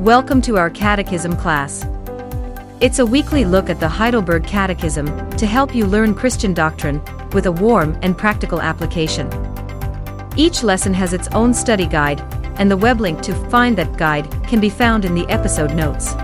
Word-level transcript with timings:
Welcome 0.00 0.40
to 0.42 0.56
our 0.56 0.70
Catechism 0.70 1.36
class. 1.36 1.84
It's 2.80 3.00
a 3.00 3.04
weekly 3.04 3.44
look 3.44 3.68
at 3.68 3.80
the 3.80 3.88
Heidelberg 3.88 4.46
Catechism 4.46 5.30
to 5.32 5.44
help 5.44 5.74
you 5.74 5.84
learn 5.84 6.14
Christian 6.14 6.54
doctrine 6.54 7.02
with 7.32 7.44
a 7.44 7.52
warm 7.52 7.98
and 8.00 8.16
practical 8.16 8.62
application. 8.62 9.28
Each 10.38 10.62
lesson 10.62 10.94
has 10.94 11.12
its 11.12 11.28
own 11.32 11.52
study 11.52 11.86
guide, 11.86 12.22
and 12.58 12.70
the 12.70 12.78
web 12.78 12.98
link 12.98 13.20
to 13.20 13.34
find 13.50 13.76
that 13.76 13.98
guide 13.98 14.26
can 14.48 14.58
be 14.58 14.70
found 14.70 15.04
in 15.04 15.14
the 15.14 15.28
episode 15.28 15.74
notes. 15.74 16.14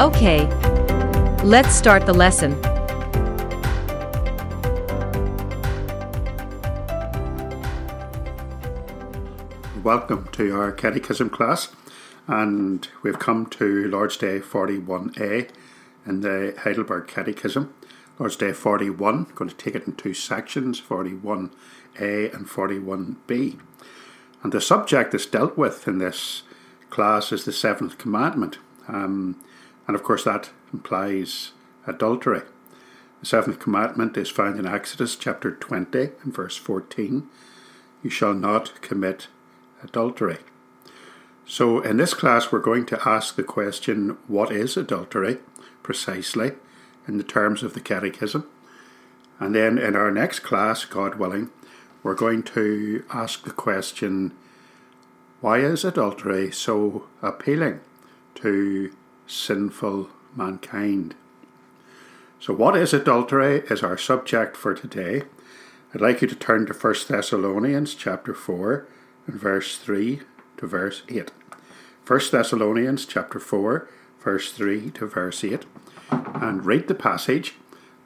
Okay, 0.00 0.46
let's 1.42 1.74
start 1.74 2.06
the 2.06 2.14
lesson. 2.14 2.52
Welcome 9.82 10.28
to 10.34 10.54
our 10.54 10.70
Catechism 10.70 11.30
class, 11.30 11.74
and 12.28 12.86
we've 13.02 13.18
come 13.18 13.46
to 13.46 13.88
Lord's 13.88 14.16
Day 14.16 14.38
41a 14.38 15.50
in 16.06 16.20
the 16.20 16.54
Heidelberg 16.62 17.08
Catechism. 17.08 17.74
Lord's 18.16 18.36
Day 18.36 18.52
41, 18.52 19.26
I'm 19.28 19.34
going 19.34 19.50
to 19.50 19.56
take 19.56 19.74
it 19.74 19.88
in 19.88 19.96
two 19.96 20.14
sections 20.14 20.80
41a 20.80 21.50
and 22.32 22.46
41b. 22.46 23.58
And 24.44 24.52
the 24.52 24.60
subject 24.60 25.10
that's 25.10 25.26
dealt 25.26 25.58
with 25.58 25.88
in 25.88 25.98
this 25.98 26.44
class 26.90 27.32
is 27.32 27.44
the 27.44 27.52
seventh 27.52 27.98
commandment, 27.98 28.58
um, 28.86 29.42
and 29.88 29.96
of 29.96 30.04
course, 30.04 30.22
that 30.22 30.50
implies 30.72 31.50
adultery. 31.88 32.42
The 33.18 33.26
seventh 33.26 33.58
commandment 33.58 34.16
is 34.16 34.30
found 34.30 34.60
in 34.60 34.66
Exodus 34.66 35.16
chapter 35.16 35.50
20 35.50 36.10
and 36.22 36.32
verse 36.32 36.56
14. 36.56 37.28
You 38.04 38.10
shall 38.10 38.34
not 38.34 38.80
commit 38.80 39.26
adultery. 39.82 40.38
So, 41.44 41.80
in 41.80 41.96
this 41.96 42.14
class, 42.14 42.52
we're 42.52 42.60
going 42.60 42.86
to 42.86 43.08
ask 43.08 43.34
the 43.34 43.42
question 43.42 44.16
what 44.26 44.52
is 44.52 44.76
adultery 44.76 45.38
precisely 45.82 46.52
in 47.08 47.18
the 47.18 47.24
terms 47.24 47.62
of 47.62 47.74
the 47.74 47.80
Catechism? 47.80 48.48
And 49.40 49.54
then 49.54 49.76
in 49.76 49.96
our 49.96 50.10
next 50.10 50.40
class, 50.40 50.84
God 50.84 51.16
willing, 51.16 51.50
we're 52.02 52.14
going 52.14 52.42
to 52.44 53.04
ask 53.12 53.44
the 53.44 53.50
question 53.50 54.32
why 55.40 55.58
is 55.58 55.84
adultery 55.84 56.52
so 56.52 57.08
appealing 57.20 57.80
to 58.36 58.94
sinful 59.26 60.08
mankind? 60.36 61.16
So, 62.38 62.54
what 62.54 62.76
is 62.76 62.94
adultery 62.94 63.64
is 63.68 63.82
our 63.82 63.98
subject 63.98 64.56
for 64.56 64.74
today. 64.74 65.24
I'd 65.94 66.00
like 66.00 66.22
you 66.22 66.28
to 66.28 66.34
turn 66.34 66.66
to 66.66 66.72
1 66.72 66.94
Thessalonians 67.08 67.94
chapter 67.94 68.34
4 68.34 68.86
verse 69.26 69.78
3 69.78 70.20
to 70.56 70.66
verse 70.66 71.02
8. 71.08 71.30
1 72.06 72.20
Thessalonians 72.30 73.06
chapter 73.06 73.38
4, 73.38 73.88
verse 74.20 74.52
3 74.52 74.90
to 74.92 75.06
verse 75.06 75.44
8. 75.44 75.64
And 76.10 76.64
read 76.64 76.88
the 76.88 76.94
passage, 76.94 77.54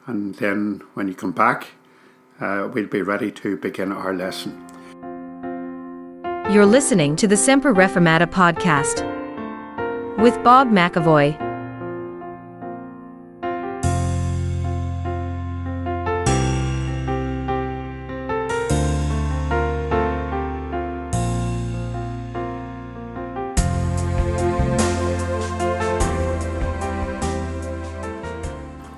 and 0.05 0.35
then 0.35 0.81
when 0.93 1.07
you 1.07 1.15
come 1.15 1.31
back, 1.31 1.69
uh, 2.39 2.69
we'll 2.71 2.87
be 2.87 3.01
ready 3.01 3.31
to 3.31 3.57
begin 3.57 3.91
our 3.91 4.13
lesson. 4.13 4.65
You're 6.51 6.65
listening 6.65 7.15
to 7.17 7.27
the 7.27 7.35
Semper 7.35 7.73
Reformata 7.73 8.25
podcast 8.25 9.03
with 10.17 10.41
Bob 10.43 10.69
McAvoy. 10.69 11.46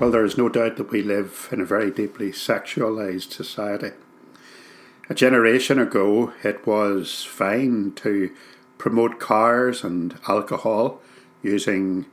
Well, 0.09 0.17
there 0.17 0.25
is 0.25 0.39
no 0.39 0.49
doubt 0.49 0.77
that 0.77 0.89
we 0.89 1.03
live 1.03 1.49
in 1.51 1.61
a 1.61 1.65
very 1.65 1.91
deeply 1.91 2.31
sexualized 2.31 3.31
society. 3.31 3.91
A 5.07 5.13
generation 5.13 5.77
ago, 5.77 6.33
it 6.41 6.65
was 6.65 7.23
fine 7.23 7.91
to 7.97 8.31
promote 8.79 9.19
cars 9.19 9.83
and 9.83 10.17
alcohol 10.27 10.99
using 11.43 12.07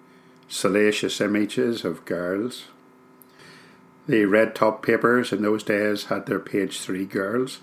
salacious 0.47 1.23
images 1.23 1.87
of 1.87 2.05
girls. 2.05 2.67
The 4.07 4.27
red 4.27 4.55
top 4.55 4.85
papers 4.85 5.33
in 5.33 5.41
those 5.41 5.63
days 5.63 6.05
had 6.05 6.27
their 6.27 6.39
page 6.39 6.81
three 6.81 7.07
girls. 7.07 7.61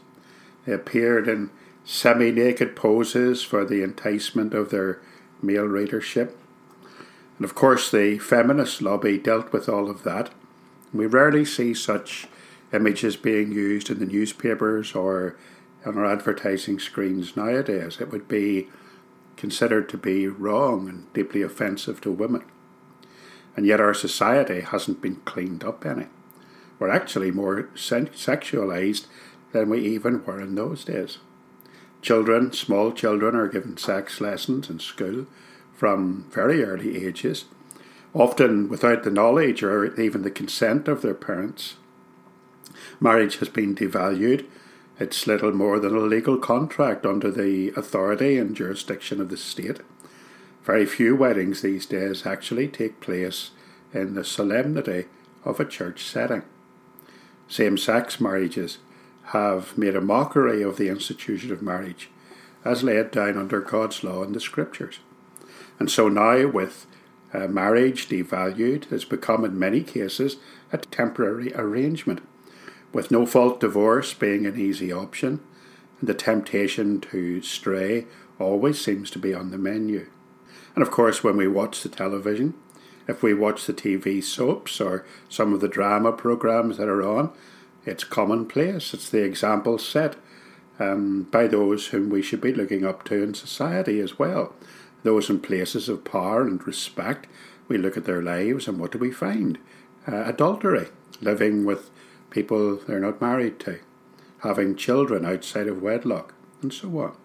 They 0.65 0.73
appeared 0.73 1.27
in 1.27 1.51
semi 1.85 2.31
naked 2.31 2.75
poses 2.75 3.44
for 3.44 3.65
the 3.65 3.83
enticement 3.83 4.55
of 4.55 4.71
their 4.71 5.00
male 5.44 5.65
readership. 5.65 6.35
And 7.43 7.49
of 7.49 7.55
course, 7.55 7.91
the 7.91 8.19
feminist 8.19 8.81
lobby 8.81 9.17
dealt 9.17 9.51
with 9.51 9.67
all 9.67 9.89
of 9.89 10.03
that. 10.03 10.29
We 10.93 11.07
rarely 11.07 11.43
see 11.43 11.73
such 11.73 12.29
images 12.71 13.17
being 13.17 13.51
used 13.51 13.89
in 13.89 13.99
the 13.99 14.05
newspapers 14.05 14.95
or 14.95 15.35
on 15.85 15.97
our 15.97 16.05
advertising 16.05 16.79
screens 16.79 17.35
nowadays. 17.35 17.97
It 17.99 18.11
would 18.11 18.29
be 18.29 18.69
considered 19.35 19.89
to 19.89 19.97
be 19.97 20.25
wrong 20.25 20.87
and 20.87 21.11
deeply 21.11 21.41
offensive 21.41 21.99
to 21.99 22.13
women. 22.13 22.45
And 23.57 23.65
yet, 23.65 23.81
our 23.81 23.93
society 23.93 24.61
hasn't 24.61 25.01
been 25.01 25.17
cleaned 25.25 25.65
up 25.65 25.85
any. 25.85 26.07
We're 26.79 26.91
actually 26.91 27.31
more 27.31 27.63
sexualized 27.75 29.07
than 29.51 29.69
we 29.69 29.85
even 29.85 30.23
were 30.23 30.39
in 30.39 30.55
those 30.55 30.85
days. 30.85 31.17
Children, 32.01 32.53
small 32.53 32.93
children, 32.93 33.35
are 33.35 33.49
given 33.49 33.75
sex 33.75 34.21
lessons 34.21 34.69
in 34.69 34.79
school 34.79 35.25
from 35.73 36.25
very 36.31 36.63
early 36.63 37.06
ages, 37.06 37.45
often 38.13 38.69
without 38.69 39.03
the 39.03 39.11
knowledge 39.11 39.63
or 39.63 40.00
even 40.00 40.22
the 40.22 40.31
consent 40.31 40.88
of 40.88 41.01
their 41.01 41.13
parents. 41.13 41.75
Marriage 43.00 43.38
has 43.38 43.50
been 43.50 43.75
devalued. 43.75 44.45
It's 45.00 45.28
little 45.28 45.51
more 45.51 45.79
than 45.79 45.95
a 45.95 46.00
legal 46.00 46.38
contract 46.38 47.06
under 47.06 47.31
the 47.31 47.69
authority 47.75 48.38
and 48.38 48.56
jurisdiction 48.56 49.19
of 49.19 49.29
the 49.29 49.38
state. 49.38 49.79
Very 50.63 50.85
few 50.85 51.16
weddings 51.16 51.62
these 51.62 51.85
days 51.85 52.25
actually 52.25 52.67
take 52.67 53.01
place 53.01 53.51
in 53.94 54.13
the 54.13 54.23
solemnity 54.23 55.06
of 55.44 55.59
a 55.59 55.66
church 55.66 56.03
setting. 56.06 56.44
Same 57.47 57.78
sex 57.78 58.22
marriages 58.22 58.78
have 59.25 59.78
made 59.78 59.95
a 59.95 60.01
mockery 60.01 60.62
of 60.62 60.78
the 60.78 60.89
institution 60.89 61.51
of 61.51 61.62
marriage 61.62 62.09
as 62.63 62.83
laid 62.83 63.12
down 63.12 63.38
under 63.38 63.59
God's 63.59 64.03
law 64.03 64.23
in 64.23 64.33
the 64.33 64.39
Scriptures. 64.39 65.00
And 65.83 65.91
so 65.91 66.07
now, 66.07 66.47
with 66.47 66.88
uh, 67.33 67.47
marriage 67.47 68.07
devalued, 68.07 68.85
has 68.85 69.03
become 69.03 69.44
in 69.44 69.59
many 69.59 69.83
cases 69.83 70.38
a 70.71 70.77
temporary 70.77 71.53
arrangement, 71.55 72.21
with 72.94 73.11
no 73.11 73.25
fault 73.25 73.59
divorce 73.59 74.13
being 74.13 74.45
an 74.45 74.57
easy 74.57 74.94
option, 74.94 75.41
and 75.99 76.07
the 76.07 76.13
temptation 76.13 77.01
to 77.01 77.41
stray 77.41 78.05
always 78.39 78.79
seems 78.79 79.11
to 79.11 79.19
be 79.19 79.33
on 79.33 79.51
the 79.51 79.57
menu. 79.57 80.07
And 80.73 80.81
of 80.81 80.89
course, 80.89 81.21
when 81.21 81.35
we 81.35 81.49
watch 81.49 81.83
the 81.83 81.89
television, 81.89 82.53
if 83.05 83.21
we 83.21 83.33
watch 83.33 83.65
the 83.65 83.73
TV 83.73 84.23
soaps 84.23 84.79
or 84.79 85.05
some 85.27 85.53
of 85.53 85.59
the 85.59 85.67
drama 85.67 86.13
programs 86.13 86.77
that 86.77 86.88
are 86.88 87.03
on, 87.03 87.33
it's 87.85 88.05
commonplace. 88.05 88.94
It's 88.94 89.09
the 89.09 89.25
example 89.25 89.77
set 89.77 90.15
um, 90.79 91.23
by 91.23 91.47
those 91.47 91.88
whom 91.88 92.09
we 92.09 92.21
should 92.21 92.39
be 92.39 92.53
looking 92.53 92.85
up 92.85 93.03
to 93.03 93.21
in 93.21 93.33
society 93.33 94.00
as 94.00 94.17
well 94.17 94.55
those 95.03 95.29
in 95.29 95.39
places 95.39 95.89
of 95.89 96.03
power 96.03 96.41
and 96.41 96.65
respect, 96.65 97.27
we 97.67 97.77
look 97.77 97.97
at 97.97 98.05
their 98.05 98.21
lives 98.21 98.67
and 98.67 98.79
what 98.79 98.91
do 98.91 98.97
we 98.97 99.11
find? 99.11 99.57
Uh, 100.07 100.23
adultery, 100.25 100.88
living 101.21 101.65
with 101.65 101.89
people 102.29 102.77
they're 102.77 103.00
not 103.00 103.21
married 103.21 103.59
to, 103.59 103.79
having 104.39 104.75
children 104.75 105.25
outside 105.25 105.67
of 105.67 105.81
wedlock, 105.81 106.33
and 106.61 106.73
so 106.73 106.88
on. 107.00 107.15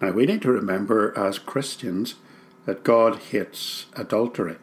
Now, 0.00 0.10
we 0.10 0.26
need 0.26 0.42
to 0.42 0.52
remember 0.52 1.16
as 1.16 1.38
Christians 1.38 2.16
that 2.66 2.84
God 2.84 3.16
hates 3.16 3.86
adultery, 3.94 4.56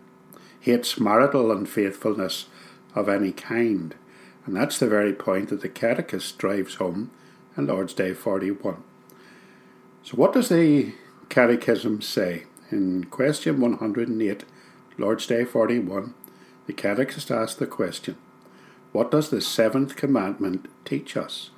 hates 0.59 1.00
marital 1.00 1.51
unfaithfulness 1.51 2.45
of 2.95 3.09
any 3.09 3.31
kind. 3.31 3.95
And 4.45 4.56
that's 4.56 4.79
the 4.79 4.88
very 4.88 5.13
point 5.13 5.50
that 5.50 5.62
the 5.62 5.69
Catechist 5.69 6.38
drives 6.38 6.75
home 6.75 7.12
in 7.57 7.67
Lord's 7.67 7.94
Day 7.94 8.13
41. 8.13 8.83
So, 10.03 10.15
what 10.15 10.33
does 10.33 10.50
the 10.50 10.94
Catechism 11.31 12.01
say? 12.01 12.44
In 12.72 13.06
question 13.06 13.62
108, 13.62 14.44
Lord's 14.98 15.25
Day 15.25 15.45
41, 15.45 16.13
the 16.68 16.74
Catechist 16.74 17.31
asks 17.31 17.56
the 17.56 17.66
question, 17.66 18.18
What 18.92 19.12
does 19.12 19.30
the 19.30 19.39
seventh 19.39 19.95
commandment 19.95 20.68
teach 20.83 21.16
us? 21.16 21.51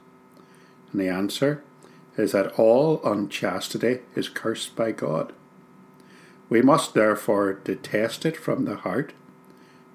And 0.91 1.01
the 1.01 1.07
answer 1.07 1.63
is 2.17 2.33
that 2.33 2.59
all 2.59 3.01
unchastity 3.03 4.01
is 4.13 4.29
cursed 4.29 4.75
by 4.75 4.91
God. 4.91 5.33
We 6.49 6.61
must 6.61 6.93
therefore 6.93 7.53
detest 7.53 8.27
it 8.27 8.37
from 8.37 8.65
the 8.65 8.75
heart 8.75 9.13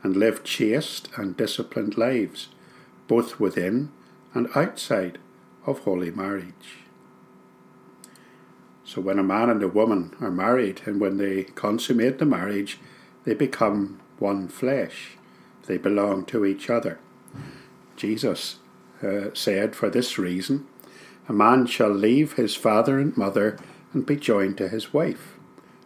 and 0.02 0.16
live 0.16 0.42
chaste 0.42 1.08
and 1.16 1.36
disciplined 1.36 1.96
lives, 1.96 2.48
both 3.06 3.38
within 3.38 3.92
and 4.34 4.48
outside 4.56 5.18
of 5.66 5.78
holy 5.80 6.10
marriage. 6.10 6.87
So 8.88 9.02
when 9.02 9.18
a 9.18 9.22
man 9.22 9.50
and 9.50 9.62
a 9.62 9.68
woman 9.68 10.16
are 10.18 10.30
married 10.30 10.80
and 10.86 10.98
when 10.98 11.18
they 11.18 11.44
consummate 11.44 12.18
the 12.18 12.24
marriage, 12.24 12.78
they 13.24 13.34
become 13.34 14.00
one 14.18 14.48
flesh. 14.48 15.18
They 15.66 15.76
belong 15.76 16.24
to 16.26 16.46
each 16.46 16.70
other. 16.70 16.98
Jesus 17.96 18.60
uh, 19.02 19.26
said, 19.34 19.76
For 19.76 19.90
this 19.90 20.16
reason, 20.16 20.66
a 21.28 21.34
man 21.34 21.66
shall 21.66 21.90
leave 21.90 22.32
his 22.32 22.54
father 22.54 22.98
and 22.98 23.14
mother 23.14 23.58
and 23.92 24.06
be 24.06 24.16
joined 24.16 24.56
to 24.56 24.68
his 24.68 24.94
wife, 24.94 25.34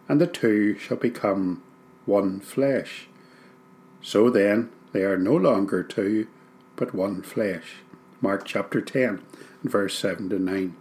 and 0.07 0.21
the 0.21 0.25
two 0.25 0.77
shall 0.77 0.95
become 0.95 1.61
one 2.05 2.39
flesh. 2.39 3.09
So 4.01 4.29
then, 4.29 4.69
they 4.93 5.03
are 5.03 5.17
no 5.17 5.35
longer 5.35 5.83
two, 5.83 6.27
but 6.77 6.95
one 6.95 7.21
flesh. 7.21 7.81
Mark 8.21 8.45
chapter 8.45 8.79
10, 8.79 9.21
verse 9.61 9.99
7 9.99 10.29
to 10.29 10.39
9. 10.39 10.77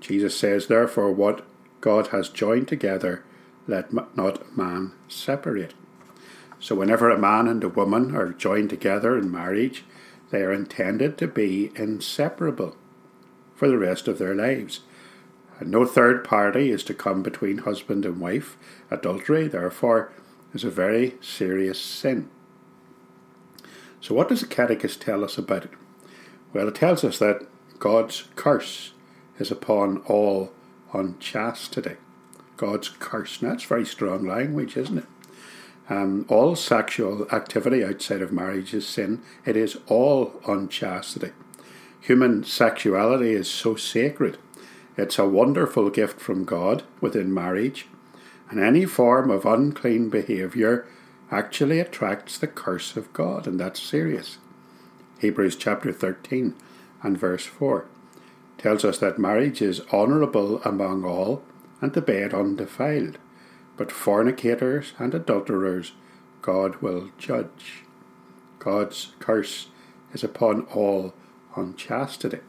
Jesus 0.00 0.36
says, 0.36 0.66
Therefore, 0.66 1.12
what 1.12 1.44
God 1.80 2.08
has 2.08 2.28
joined 2.28 2.68
together, 2.68 3.24
let 3.66 3.92
not 3.92 4.56
man 4.56 4.92
separate. 5.08 5.74
So, 6.58 6.74
whenever 6.74 7.08
a 7.10 7.18
man 7.18 7.46
and 7.46 7.62
a 7.62 7.68
woman 7.68 8.14
are 8.14 8.32
joined 8.32 8.70
together 8.70 9.16
in 9.16 9.30
marriage, 9.30 9.84
they 10.30 10.42
are 10.42 10.52
intended 10.52 11.16
to 11.18 11.26
be 11.26 11.72
inseparable 11.74 12.76
for 13.54 13.68
the 13.68 13.78
rest 13.78 14.08
of 14.08 14.18
their 14.18 14.34
lives. 14.34 14.80
And 15.58 15.70
no 15.70 15.84
third 15.84 16.24
party 16.24 16.70
is 16.70 16.82
to 16.84 16.94
come 16.94 17.22
between 17.22 17.58
husband 17.58 18.06
and 18.06 18.20
wife. 18.20 18.56
Adultery, 18.90 19.48
therefore, 19.48 20.12
is 20.54 20.64
a 20.64 20.70
very 20.70 21.16
serious 21.20 21.80
sin. 21.80 22.30
So, 24.00 24.14
what 24.14 24.28
does 24.28 24.40
the 24.40 24.46
Catechist 24.46 25.00
tell 25.00 25.22
us 25.22 25.36
about 25.36 25.66
it? 25.66 25.72
Well, 26.52 26.68
it 26.68 26.74
tells 26.74 27.04
us 27.04 27.18
that 27.18 27.46
God's 27.78 28.24
curse 28.36 28.92
is 29.40 29.50
upon 29.50 29.98
all 30.06 30.52
unchastity. 30.92 31.96
God's 32.56 32.90
curse. 32.90 33.38
That's 33.38 33.64
very 33.64 33.86
strong 33.86 34.26
language, 34.26 34.76
isn't 34.76 34.98
it? 34.98 35.06
Um, 35.88 36.26
all 36.28 36.54
sexual 36.54 37.26
activity 37.32 37.82
outside 37.82 38.22
of 38.22 38.32
marriage 38.32 38.74
is 38.74 38.86
sin. 38.86 39.22
It 39.44 39.56
is 39.56 39.78
all 39.88 40.40
unchastity. 40.46 41.32
Human 42.00 42.44
sexuality 42.44 43.32
is 43.32 43.50
so 43.50 43.74
sacred. 43.74 44.38
It's 44.96 45.18
a 45.18 45.28
wonderful 45.28 45.90
gift 45.90 46.20
from 46.20 46.44
God 46.44 46.82
within 47.00 47.32
marriage, 47.32 47.86
and 48.50 48.60
any 48.60 48.84
form 48.84 49.30
of 49.30 49.46
unclean 49.46 50.10
behaviour 50.10 50.86
actually 51.30 51.80
attracts 51.80 52.38
the 52.38 52.46
curse 52.46 52.96
of 52.96 53.12
God, 53.12 53.46
and 53.46 53.58
that's 53.58 53.82
serious. 53.82 54.38
Hebrews 55.18 55.56
chapter 55.56 55.92
13 55.92 56.54
and 57.02 57.18
verse 57.18 57.46
4 57.46 57.86
tells 58.60 58.84
us 58.84 58.98
that 58.98 59.18
marriage 59.18 59.62
is 59.62 59.80
honourable 59.90 60.60
among 60.64 61.02
all 61.02 61.42
and 61.80 61.94
the 61.94 62.02
bed 62.02 62.34
undefiled, 62.34 63.16
but 63.78 63.90
fornicators 63.90 64.92
and 64.98 65.14
adulterers 65.14 65.92
God 66.42 66.76
will 66.76 67.10
judge. 67.16 67.84
God's 68.58 69.14
curse 69.18 69.68
is 70.12 70.22
upon 70.22 70.62
all 70.74 71.14
unchastity, 71.56 72.40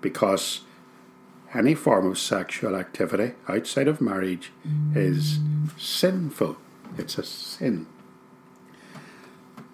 because 0.00 0.62
any 1.54 1.76
form 1.76 2.10
of 2.10 2.18
sexual 2.18 2.74
activity 2.74 3.34
outside 3.46 3.86
of 3.86 4.00
marriage 4.00 4.50
is 4.92 5.38
sinful. 5.78 6.56
It's 6.98 7.16
a 7.16 7.22
sin. 7.22 7.86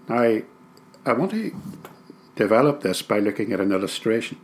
Now, 0.08 0.40
I 1.06 1.12
want 1.14 1.30
to 1.30 1.56
develop 2.36 2.82
this 2.82 3.00
by 3.00 3.18
looking 3.18 3.52
at 3.54 3.60
an 3.60 3.72
illustration. 3.72 4.38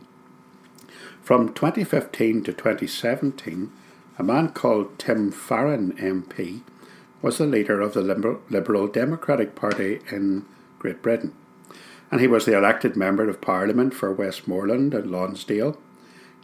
From 1.27 1.49
2015 1.49 2.43
to 2.43 2.53
2017, 2.53 3.69
a 4.17 4.23
man 4.23 4.47
called 4.53 4.97
Tim 4.97 5.29
Farron 5.29 5.91
MP 5.97 6.61
was 7.21 7.37
the 7.37 7.45
leader 7.45 7.81
of 7.81 7.93
the 7.93 8.01
Liberal, 8.01 8.39
Liberal 8.49 8.87
Democratic 8.87 9.53
Party 9.53 9.99
in 10.09 10.45
Great 10.79 11.01
Britain, 11.01 11.33
and 12.09 12.21
he 12.21 12.27
was 12.27 12.45
the 12.45 12.57
elected 12.57 12.95
Member 12.95 13.27
of 13.27 13.41
Parliament 13.41 13.93
for 13.93 14.13
Westmorland 14.13 14.93
and 14.93 15.11
Lonsdale. 15.11 15.77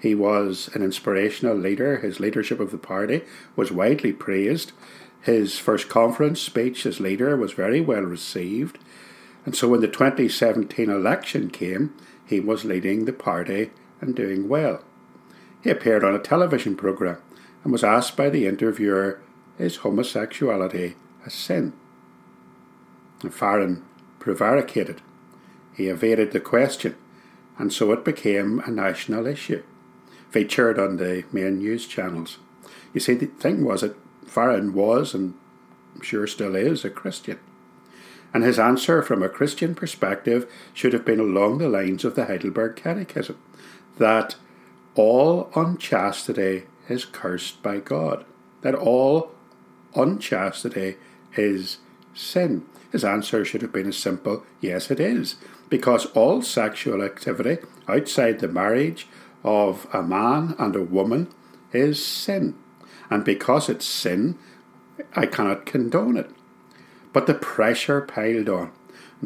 He 0.01 0.13
was 0.13 0.69
an 0.73 0.83
inspirational 0.83 1.55
leader. 1.55 1.99
His 1.99 2.19
leadership 2.19 2.59
of 2.59 2.71
the 2.71 2.77
party 2.77 3.21
was 3.55 3.71
widely 3.71 4.11
praised. 4.11 4.73
His 5.21 5.57
first 5.57 5.87
conference 5.87 6.41
speech 6.41 6.85
as 6.85 6.99
leader 6.99 7.37
was 7.37 7.53
very 7.53 7.79
well 7.79 8.03
received. 8.03 8.79
And 9.45 9.55
so 9.55 9.69
when 9.69 9.79
the 9.79 9.87
2017 9.87 10.89
election 10.89 11.49
came, 11.49 11.93
he 12.25 12.41
was 12.41 12.65
leading 12.65 13.05
the 13.05 13.13
party 13.13 13.71
and 14.03 14.15
doing 14.15 14.47
well. 14.47 14.83
He 15.61 15.69
appeared 15.69 16.03
on 16.03 16.13
a 16.13 16.19
television 16.19 16.75
programme 16.75 17.19
and 17.63 17.71
was 17.71 17.83
asked 17.83 18.17
by 18.17 18.29
the 18.29 18.45
interviewer, 18.45 19.21
Is 19.57 19.77
homosexuality 19.77 20.95
a 21.25 21.29
sin? 21.29 21.73
And 23.21 23.33
Farron 23.33 23.83
prevaricated. 24.19 25.01
He 25.73 25.87
evaded 25.87 26.31
the 26.31 26.41
question, 26.41 26.95
and 27.57 27.71
so 27.71 27.91
it 27.93 28.05
became 28.05 28.59
a 28.65 28.71
national 28.71 29.25
issue, 29.25 29.63
featured 30.29 30.77
on 30.77 30.97
the 30.97 31.23
main 31.31 31.59
news 31.59 31.87
channels. 31.87 32.39
You 32.93 32.99
see, 32.99 33.13
the 33.13 33.27
thing 33.27 33.63
was 33.63 33.81
that 33.81 33.95
Farron 34.27 34.73
was, 34.73 35.13
and 35.13 35.33
I'm 35.95 36.01
sure 36.01 36.27
still 36.27 36.55
is, 36.55 36.83
a 36.83 36.89
Christian. 36.89 37.39
And 38.33 38.43
his 38.43 38.59
answer 38.59 39.01
from 39.01 39.23
a 39.23 39.29
Christian 39.29 39.75
perspective 39.75 40.51
should 40.73 40.93
have 40.93 41.05
been 41.05 41.19
along 41.19 41.59
the 41.59 41.69
lines 41.69 42.03
of 42.03 42.15
the 42.15 42.25
Heidelberg 42.25 42.75
Catechism 42.75 43.37
that 43.97 44.35
all 44.95 45.49
unchastity 45.55 46.63
is 46.89 47.05
cursed 47.05 47.63
by 47.63 47.79
God, 47.79 48.25
that 48.61 48.75
all 48.75 49.31
unchastity 49.95 50.95
is 51.35 51.77
sin. 52.13 52.65
His 52.91 53.03
answer 53.03 53.43
should 53.43 53.61
have 53.61 53.71
been 53.71 53.87
as 53.87 53.97
simple 53.97 54.43
yes, 54.61 54.91
it 54.91 54.99
is, 54.99 55.35
because 55.69 56.05
all 56.07 56.41
sexual 56.41 57.01
activity 57.01 57.57
outside 57.87 58.39
the 58.39 58.47
marriage 58.47 59.07
of 59.43 59.87
a 59.91 60.03
man 60.03 60.55
and 60.59 60.75
a 60.75 60.83
woman 60.83 61.27
is 61.71 62.03
sin. 62.03 62.55
And 63.09 63.25
because 63.25 63.69
it's 63.69 63.85
sin, 63.85 64.37
I 65.15 65.25
cannot 65.25 65.65
condone 65.65 66.17
it. 66.17 66.29
But 67.11 67.27
the 67.27 67.33
pressure 67.33 68.01
piled 68.01 68.49
on. 68.49 68.71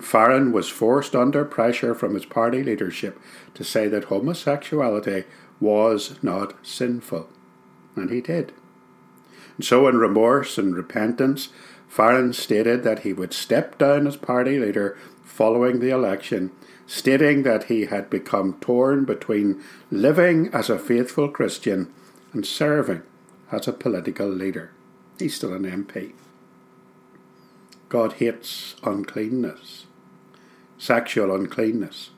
Farron 0.03 0.51
was 0.51 0.69
forced 0.69 1.15
under 1.15 1.45
pressure 1.45 1.95
from 1.95 2.13
his 2.13 2.25
party 2.25 2.63
leadership 2.63 3.19
to 3.53 3.63
say 3.63 3.87
that 3.87 4.05
homosexuality 4.05 5.25
was 5.59 6.21
not 6.21 6.53
sinful. 6.65 7.29
And 7.95 8.09
he 8.09 8.21
did. 8.21 8.53
And 9.55 9.65
so, 9.65 9.87
in 9.87 9.97
remorse 9.97 10.57
and 10.57 10.75
repentance, 10.75 11.49
Farron 11.87 12.33
stated 12.33 12.83
that 12.83 12.99
he 12.99 13.13
would 13.13 13.33
step 13.33 13.77
down 13.77 14.05
as 14.05 14.17
party 14.17 14.59
leader 14.59 14.97
following 15.23 15.79
the 15.79 15.89
election, 15.89 16.51
stating 16.85 17.43
that 17.43 17.65
he 17.65 17.85
had 17.85 18.09
become 18.09 18.57
torn 18.61 19.05
between 19.05 19.63
living 19.89 20.49
as 20.53 20.69
a 20.69 20.77
faithful 20.77 21.29
Christian 21.29 21.91
and 22.33 22.45
serving 22.45 23.01
as 23.51 23.67
a 23.67 23.73
political 23.73 24.27
leader. 24.27 24.71
He's 25.17 25.35
still 25.35 25.53
an 25.53 25.63
MP. 25.63 26.13
God 27.89 28.13
hates 28.13 28.75
uncleanness, 28.83 29.86
sexual 30.77 31.33
uncleanness, 31.33 32.11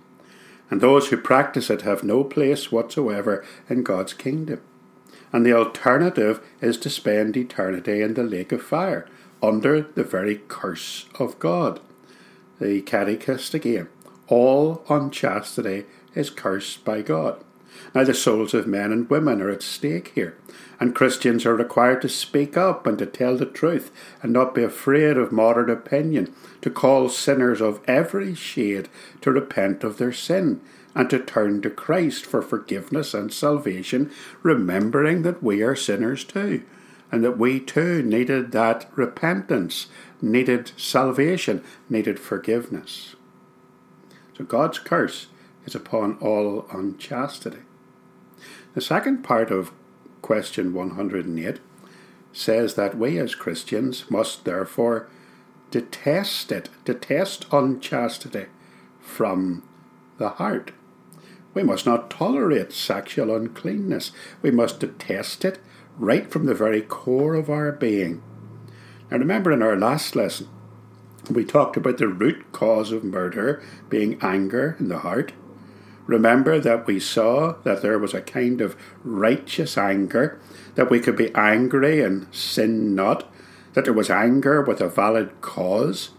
and 0.69 0.81
those 0.81 1.09
who 1.09 1.17
practice 1.17 1.69
it 1.69 1.81
have 1.81 2.03
no 2.03 2.23
place 2.23 2.71
whatsoever 2.71 3.45
in 3.69 3.83
God's 3.83 4.13
kingdom. 4.13 4.61
And 5.31 5.45
the 5.45 5.53
alternative 5.53 6.41
is 6.61 6.77
to 6.79 6.89
spend 6.89 7.37
eternity 7.37 8.01
in 8.01 8.15
the 8.15 8.23
lake 8.23 8.51
of 8.51 8.61
fire, 8.61 9.07
under 9.41 9.81
the 9.81 10.03
very 10.03 10.41
curse 10.47 11.05
of 11.17 11.39
God. 11.39 11.79
The 12.59 12.81
catechist 12.81 13.53
again. 13.53 13.89
All 14.27 14.83
unchastity 14.89 15.85
is 16.13 16.29
cursed 16.29 16.83
by 16.83 17.01
God. 17.01 17.43
Now, 17.93 18.03
the 18.03 18.13
souls 18.13 18.53
of 18.53 18.67
men 18.67 18.91
and 18.91 19.09
women 19.09 19.41
are 19.41 19.49
at 19.49 19.61
stake 19.61 20.11
here, 20.15 20.38
and 20.79 20.95
Christians 20.95 21.45
are 21.45 21.55
required 21.55 22.01
to 22.03 22.09
speak 22.09 22.55
up 22.55 22.85
and 22.85 22.97
to 22.99 23.05
tell 23.05 23.38
the 23.38 23.45
truth 23.45 23.91
and 24.21 24.31
not 24.31 24.55
be 24.55 24.63
afraid 24.63 25.17
of 25.17 25.31
modern 25.31 25.69
opinion, 25.69 26.33
to 26.61 26.69
call 26.69 27.09
sinners 27.09 27.61
of 27.61 27.81
every 27.88 28.35
shade 28.35 28.89
to 29.21 29.31
repent 29.31 29.83
of 29.83 29.97
their 29.97 30.13
sin 30.13 30.61
and 30.95 31.09
to 31.09 31.19
turn 31.19 31.61
to 31.61 31.69
Christ 31.69 32.25
for 32.25 32.41
forgiveness 32.41 33.13
and 33.13 33.31
salvation, 33.31 34.11
remembering 34.41 35.21
that 35.21 35.43
we 35.43 35.61
are 35.61 35.75
sinners 35.75 36.23
too, 36.23 36.63
and 37.11 37.23
that 37.23 37.38
we 37.38 37.59
too 37.59 38.01
needed 38.01 38.51
that 38.51 38.89
repentance, 38.95 39.88
needed 40.21 40.71
salvation, 40.77 41.63
needed 41.89 42.19
forgiveness. 42.19 43.15
So 44.38 44.43
God's 44.43 44.79
curse 44.79 45.27
is 45.65 45.75
upon 45.75 46.17
all 46.19 46.65
unchastity. 46.71 47.59
The 48.73 48.81
second 48.81 49.23
part 49.23 49.51
of 49.51 49.71
question 50.21 50.73
108 50.73 51.59
says 52.31 52.75
that 52.75 52.97
we 52.97 53.17
as 53.17 53.35
Christians 53.35 54.09
must 54.09 54.45
therefore 54.45 55.07
detest 55.71 56.51
it, 56.51 56.69
detest 56.85 57.45
unchastity 57.51 58.45
from 58.99 59.63
the 60.17 60.29
heart. 60.29 60.71
We 61.53 61.63
must 61.63 61.85
not 61.85 62.09
tolerate 62.09 62.71
sexual 62.71 63.35
uncleanness. 63.35 64.11
We 64.41 64.51
must 64.51 64.79
detest 64.79 65.43
it, 65.43 65.59
right 65.97 66.31
from 66.31 66.45
the 66.45 66.53
very 66.53 66.81
core 66.81 67.35
of 67.35 67.49
our 67.49 67.71
being. 67.71 68.21
Now, 69.09 69.17
remember 69.17 69.51
in 69.51 69.63
our 69.63 69.75
last 69.75 70.15
lesson, 70.15 70.47
we 71.29 71.43
talked 71.43 71.75
about 71.77 71.97
the 71.97 72.07
root 72.07 72.51
cause 72.51 72.91
of 72.91 73.03
murder 73.03 73.61
being 73.89 74.19
anger 74.21 74.75
in 74.79 74.87
the 74.89 74.99
heart. 74.99 75.33
Remember 76.09 76.59
that 76.59 76.87
we 76.87 76.99
saw 76.99 77.53
that 77.61 77.83
there 77.83 77.99
was 77.99 78.15
a 78.15 78.21
kind 78.21 78.61
of 78.61 78.75
righteous 79.03 79.77
anger, 79.77 80.39
that 80.73 80.89
we 80.89 80.99
could 80.99 81.15
be 81.15 81.31
angry 81.35 82.01
and 82.01 82.25
sin 82.33 82.95
not, 82.95 83.31
that 83.75 83.85
there 83.85 83.93
was 83.93 84.09
anger 84.09 84.59
with 84.59 84.81
a 84.81 84.89
valid 84.89 85.39
cause. 85.41 86.09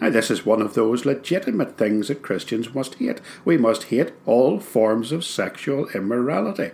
Now, 0.00 0.08
this 0.08 0.30
is 0.30 0.46
one 0.46 0.62
of 0.62 0.72
those 0.72 1.04
legitimate 1.04 1.76
things 1.76 2.08
that 2.08 2.22
Christians 2.22 2.74
must 2.74 2.94
hate. 2.94 3.20
We 3.44 3.58
must 3.58 3.84
hate 3.84 4.14
all 4.24 4.60
forms 4.60 5.12
of 5.12 5.26
sexual 5.26 5.90
immorality. 5.90 6.70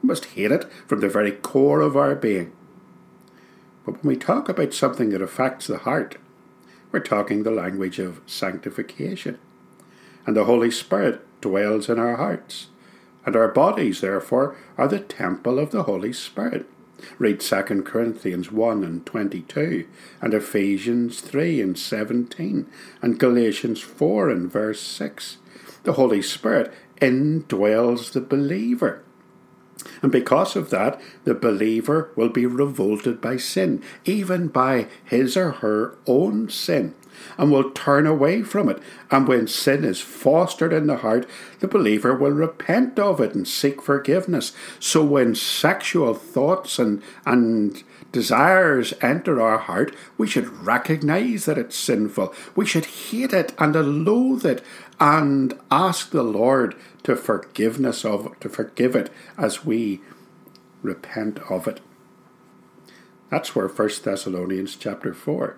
We 0.00 0.06
must 0.06 0.26
hate 0.26 0.52
it 0.52 0.70
from 0.86 1.00
the 1.00 1.08
very 1.08 1.32
core 1.32 1.80
of 1.80 1.96
our 1.96 2.14
being. 2.14 2.52
But 3.84 4.00
when 4.00 4.14
we 4.14 4.16
talk 4.16 4.48
about 4.48 4.74
something 4.74 5.10
that 5.10 5.22
affects 5.22 5.66
the 5.66 5.78
heart, 5.78 6.18
we're 6.92 7.00
talking 7.00 7.42
the 7.42 7.50
language 7.50 7.98
of 7.98 8.20
sanctification. 8.26 9.40
And 10.24 10.36
the 10.36 10.44
Holy 10.44 10.70
Spirit 10.70 11.26
dwells 11.42 11.90
in 11.90 11.98
our 11.98 12.16
hearts. 12.16 12.68
And 13.26 13.36
our 13.36 13.48
bodies, 13.48 14.00
therefore, 14.00 14.56
are 14.78 14.88
the 14.88 15.00
temple 15.00 15.58
of 15.58 15.70
the 15.70 15.82
Holy 15.82 16.12
Spirit. 16.14 16.66
Read 17.18 17.40
2 17.40 17.62
Corinthians 17.82 18.50
1 18.50 18.84
and 18.84 19.04
22, 19.04 19.86
and 20.20 20.32
Ephesians 20.32 21.20
3 21.20 21.60
and 21.60 21.78
17, 21.78 22.66
and 23.02 23.18
Galatians 23.18 23.80
4 23.80 24.30
and 24.30 24.50
verse 24.50 24.80
6. 24.80 25.38
The 25.82 25.94
Holy 25.94 26.22
Spirit 26.22 26.72
indwells 27.00 28.12
the 28.12 28.20
believer. 28.20 29.02
And 30.00 30.12
because 30.12 30.54
of 30.54 30.70
that, 30.70 31.00
the 31.24 31.34
believer 31.34 32.10
will 32.14 32.28
be 32.28 32.46
revolted 32.46 33.20
by 33.20 33.36
sin, 33.36 33.82
even 34.04 34.48
by 34.48 34.86
his 35.04 35.36
or 35.36 35.50
her 35.50 35.96
own 36.06 36.48
sin, 36.48 36.94
and 37.38 37.50
will 37.50 37.70
turn 37.70 38.06
away 38.06 38.42
from 38.42 38.68
it. 38.68 38.80
And 39.10 39.26
when 39.26 39.46
sin 39.46 39.84
is 39.84 40.00
fostered 40.00 40.72
in 40.72 40.86
the 40.86 40.98
heart, 40.98 41.28
the 41.60 41.68
believer 41.68 42.14
will 42.14 42.30
repent 42.30 42.98
of 42.98 43.20
it 43.20 43.34
and 43.34 43.46
seek 43.46 43.82
forgiveness. 43.82 44.52
So 44.78 45.04
when 45.04 45.34
sexual 45.34 46.14
thoughts 46.14 46.78
and, 46.78 47.02
and 47.26 47.82
desires 48.12 48.94
enter 49.00 49.40
our 49.40 49.58
heart, 49.58 49.94
we 50.16 50.26
should 50.26 50.48
recognize 50.48 51.46
that 51.46 51.58
it's 51.58 51.76
sinful. 51.76 52.34
We 52.54 52.66
should 52.66 52.84
hate 52.84 53.32
it 53.32 53.54
and 53.58 54.04
loathe 54.04 54.46
it 54.46 54.62
and 55.00 55.58
ask 55.70 56.10
the 56.10 56.22
Lord 56.22 56.76
to 57.02 57.16
forgiveness 57.16 58.04
of 58.04 58.38
to 58.40 58.48
forgive 58.48 58.94
it 58.94 59.10
as 59.36 59.64
we 59.64 60.00
repent 60.82 61.40
of 61.50 61.66
it. 61.66 61.80
That's 63.30 63.56
where 63.56 63.66
1 63.66 63.90
Thessalonians 64.04 64.76
chapter 64.76 65.14
4 65.14 65.56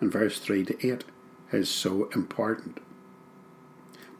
and 0.00 0.12
verse 0.12 0.38
3 0.38 0.64
to 0.66 0.86
8 0.86 1.04
is 1.52 1.68
so 1.68 2.08
important. 2.14 2.80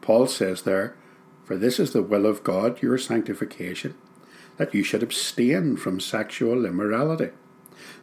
Paul 0.01 0.27
says 0.27 0.61
there, 0.61 0.95
For 1.43 1.57
this 1.57 1.79
is 1.79 1.93
the 1.93 2.03
will 2.03 2.25
of 2.25 2.43
God, 2.43 2.81
your 2.81 2.97
sanctification, 2.97 3.95
that 4.57 4.73
you 4.73 4.83
should 4.83 5.03
abstain 5.03 5.77
from 5.77 5.99
sexual 5.99 6.65
immorality, 6.65 7.31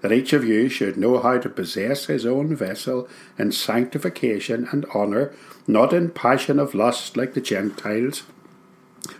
that 0.00 0.12
each 0.12 0.32
of 0.32 0.44
you 0.44 0.68
should 0.68 0.96
know 0.96 1.18
how 1.18 1.38
to 1.38 1.48
possess 1.48 2.06
his 2.06 2.26
own 2.26 2.54
vessel 2.54 3.08
in 3.38 3.52
sanctification 3.52 4.68
and 4.70 4.84
honour, 4.94 5.34
not 5.66 5.92
in 5.92 6.10
passion 6.10 6.58
of 6.58 6.74
lust 6.74 7.16
like 7.16 7.34
the 7.34 7.40
Gentiles 7.40 8.24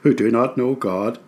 who 0.02 0.14
do 0.14 0.30
not 0.30 0.56
know 0.56 0.74
God, 0.74 1.18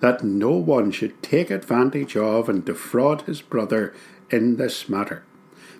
that 0.00 0.24
no 0.24 0.50
one 0.50 0.90
should 0.90 1.22
take 1.22 1.50
advantage 1.50 2.16
of 2.16 2.48
and 2.48 2.64
defraud 2.64 3.22
his 3.22 3.40
brother 3.40 3.94
in 4.30 4.56
this 4.56 4.88
matter, 4.88 5.24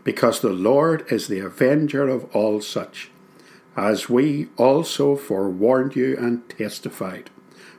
because 0.05 0.41
the 0.41 0.51
Lord 0.51 1.11
is 1.11 1.27
the 1.27 1.41
avenger 1.41 2.07
of 2.09 2.25
all 2.37 2.61
such, 2.61 3.11
as 3.77 4.09
we 4.09 4.49
also 4.57 5.17
forewarned 5.17 5.97
you 5.97 6.17
and 6.19 6.49
testified. 6.49 7.31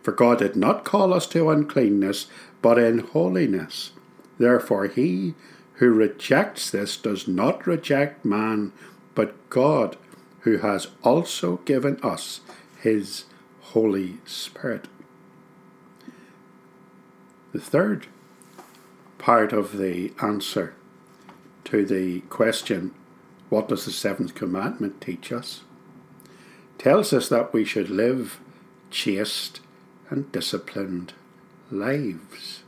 For 0.01 0.11
God 0.11 0.39
did 0.39 0.55
not 0.55 0.83
call 0.83 1.13
us 1.13 1.27
to 1.27 1.49
uncleanness, 1.49 2.27
but 2.61 2.77
in 2.77 2.99
holiness. 2.99 3.91
Therefore, 4.37 4.87
he 4.87 5.35
who 5.75 5.91
rejects 5.91 6.71
this 6.71 6.97
does 6.97 7.27
not 7.27 7.67
reject 7.67 8.25
man, 8.25 8.71
but 9.13 9.49
God, 9.49 9.97
who 10.41 10.57
has 10.57 10.87
also 11.03 11.57
given 11.65 11.99
us 12.01 12.41
his 12.81 13.25
Holy 13.61 14.17
Spirit. 14.25 14.87
The 17.51 17.59
third 17.59 18.07
part 19.17 19.53
of 19.53 19.77
the 19.77 20.13
answer 20.21 20.75
to 21.65 21.85
the 21.85 22.21
question, 22.21 22.93
What 23.49 23.67
does 23.67 23.85
the 23.85 23.91
seventh 23.91 24.35
commandment 24.35 25.01
teach 25.01 25.31
us? 25.31 25.63
tells 26.77 27.13
us 27.13 27.29
that 27.29 27.53
we 27.53 27.65
should 27.65 27.89
live 27.89 28.39
chaste 28.91 29.59
and 30.09 30.31
disciplined 30.31 31.13
lives. 31.71 32.63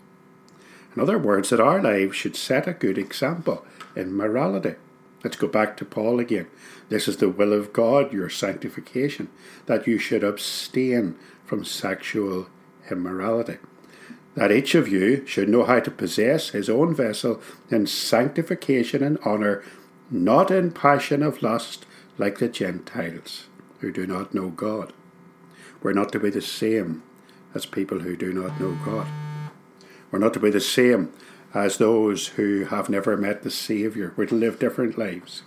In 0.96 1.02
other 1.02 1.18
words, 1.18 1.50
that 1.50 1.60
our 1.60 1.82
lives 1.82 2.16
should 2.16 2.36
set 2.36 2.68
a 2.68 2.74
good 2.74 2.98
example 2.98 3.66
in 3.96 4.16
morality. 4.16 4.76
Let's 5.24 5.38
go 5.38 5.48
back 5.48 5.78
to 5.78 5.86
Paul 5.86 6.20
again. 6.20 6.48
This 6.90 7.08
is 7.08 7.18
the 7.18 7.30
will 7.30 7.54
of 7.54 7.74
God, 7.74 8.14
your 8.14 8.30
sanctification, 8.30 9.30
that 9.66 9.88
you 9.88 10.00
should 10.00 10.24
abstain 10.24 11.16
from 11.46 11.66
sexual 11.66 12.48
immorality. 12.90 13.58
That 14.38 14.52
each 14.52 14.76
of 14.76 14.88
you 14.88 15.26
should 15.26 15.50
know 15.50 15.64
how 15.64 15.80
to 15.80 15.90
possess 15.90 16.50
his 16.50 16.70
own 16.70 16.94
vessel 16.94 17.42
in 17.72 17.88
sanctification 17.88 19.02
and 19.02 19.18
honour, 19.26 19.64
not 20.12 20.52
in 20.52 20.70
passion 20.70 21.24
of 21.24 21.42
lust 21.42 21.88
like 22.20 22.38
the 22.38 22.48
Gentiles 22.48 23.48
who 23.80 23.92
do 23.92 24.06
not 24.06 24.36
know 24.36 24.50
God. 24.50 24.94
We're 25.82 25.94
not 25.94 26.12
to 26.12 26.20
be 26.20 26.30
the 26.30 26.44
same 26.44 27.02
as 27.56 27.66
people 27.66 28.02
who 28.02 28.16
do 28.16 28.32
not 28.32 28.62
know 28.62 28.78
God. 28.86 29.08
We're 30.12 30.20
not 30.20 30.36
to 30.36 30.40
be 30.40 30.52
the 30.52 30.62
same 30.62 31.12
as 31.56 31.80
those 31.80 32.28
who 32.28 32.66
have 32.66 32.90
never 32.90 33.18
met 33.18 33.42
the 33.42 33.50
Saviour. 33.50 34.14
We're 34.16 34.28
to 34.28 34.36
live 34.36 34.60
different 34.60 35.00
lives. 35.00 35.42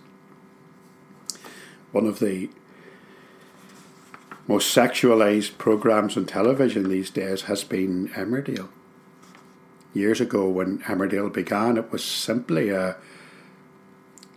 One 1.93 2.07
of 2.07 2.19
the 2.19 2.49
most 4.49 4.75
sexualized 4.75 5.57
programs 5.57 6.17
on 6.17 6.25
television 6.25 6.89
these 6.89 7.09
days 7.09 7.43
has 7.43 7.63
been 7.63 8.09
Emmerdale. 8.09 8.67
Years 9.93 10.21
ago, 10.21 10.47
when 10.47 10.79
Emmerdale 10.79 11.31
began, 11.31 11.77
it 11.77 11.91
was 11.91 12.03
simply 12.03 12.69
a 12.69 12.95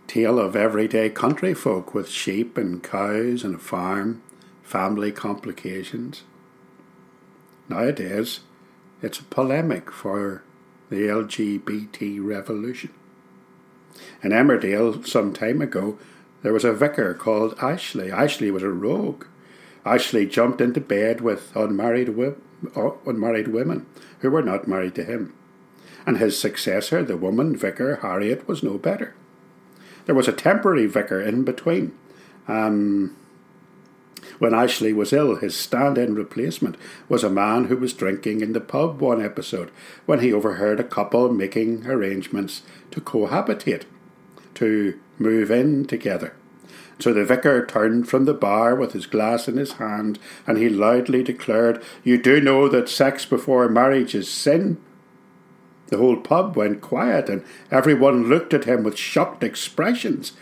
tale 0.07 0.37
of 0.37 0.55
everyday 0.55 1.09
country 1.09 1.53
folk 1.53 1.93
with 1.93 2.09
sheep 2.09 2.57
and 2.57 2.83
cows 2.83 3.43
and 3.43 3.55
a 3.55 3.59
farm, 3.59 4.21
family 4.63 5.13
complications. 5.13 6.23
Nowadays, 7.69 8.41
it's 9.01 9.19
a 9.19 9.23
polemic 9.23 9.91
for 9.91 10.43
the 10.89 11.07
LGBT 11.07 12.23
revolution. 12.23 12.93
In 14.21 14.31
Emmerdale, 14.31 15.07
some 15.07 15.31
time 15.33 15.61
ago, 15.61 15.97
there 16.43 16.53
was 16.53 16.65
a 16.65 16.73
vicar 16.73 17.13
called 17.13 17.57
Ashley. 17.61 18.11
Ashley 18.11 18.51
was 18.51 18.61
a 18.61 18.69
rogue. 18.69 19.25
Ashley 19.85 20.25
jumped 20.25 20.59
into 20.59 20.81
bed 20.81 21.21
with 21.21 21.55
unmarried, 21.55 22.07
wi- 22.07 22.35
uh, 22.75 22.91
unmarried 23.05 23.47
women 23.47 23.85
who 24.19 24.29
were 24.29 24.41
not 24.41 24.67
married 24.67 24.95
to 24.95 25.03
him. 25.03 25.33
And 26.05 26.17
his 26.17 26.39
successor, 26.39 27.03
the 27.03 27.17
woman 27.17 27.55
vicar 27.55 27.97
Harriet, 28.01 28.47
was 28.47 28.61
no 28.61 28.77
better. 28.77 29.15
There 30.05 30.15
was 30.15 30.27
a 30.27 30.33
temporary 30.33 30.85
vicar 30.85 31.21
in 31.21 31.43
between. 31.43 31.93
Um, 32.47 33.15
when 34.37 34.53
Ashley 34.53 34.93
was 34.93 35.13
ill, 35.13 35.35
his 35.35 35.55
stand 35.55 35.97
in 35.97 36.15
replacement 36.15 36.77
was 37.07 37.23
a 37.23 37.29
man 37.29 37.65
who 37.65 37.77
was 37.77 37.93
drinking 37.93 38.41
in 38.41 38.53
the 38.53 38.61
pub 38.61 38.99
one 38.99 39.23
episode 39.23 39.71
when 40.05 40.19
he 40.19 40.33
overheard 40.33 40.79
a 40.79 40.83
couple 40.83 41.31
making 41.31 41.85
arrangements 41.87 42.61
to 42.91 43.01
cohabitate, 43.01 43.83
to 44.55 44.99
move 45.17 45.51
in 45.51 45.85
together. 45.85 46.35
So 46.99 47.13
the 47.13 47.25
vicar 47.25 47.65
turned 47.65 48.07
from 48.07 48.25
the 48.25 48.33
bar 48.33 48.75
with 48.75 48.93
his 48.93 49.05
glass 49.05 49.47
in 49.47 49.57
his 49.57 49.73
hand 49.73 50.17
and 50.47 50.57
he 50.57 50.69
loudly 50.69 51.23
declared, 51.23 51.83
You 52.03 52.21
do 52.21 52.39
know 52.39 52.69
that 52.69 52.89
sex 52.89 53.25
before 53.25 53.67
marriage 53.67 54.15
is 54.15 54.29
sin? 54.29 54.77
The 55.95 56.01
whole 56.01 56.17
pub 56.17 56.57
went 56.57 56.81
quiet 56.81 57.29
and 57.29 57.41
everyone 57.71 58.27
looked 58.27 58.53
at 58.53 58.65
him 58.65 58.83
with 58.83 58.97
shocked 58.97 59.45
expressions. 59.45 60.33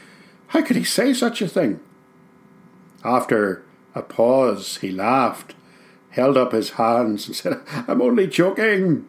How 0.47 0.63
could 0.63 0.75
he 0.75 0.83
say 0.83 1.13
such 1.13 1.43
a 1.43 1.47
thing? 1.47 1.79
After 3.03 3.63
a 3.93 4.01
pause, 4.01 4.77
he 4.77 4.89
laughed, 4.89 5.53
held 6.09 6.37
up 6.37 6.53
his 6.53 6.71
hands, 6.71 7.27
and 7.27 7.35
said, 7.35 7.61
I'm 7.87 8.01
only 8.01 8.25
joking. 8.25 9.07